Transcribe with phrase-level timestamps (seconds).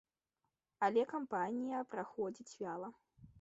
[0.87, 2.89] Але кампанія праходзіць вяла.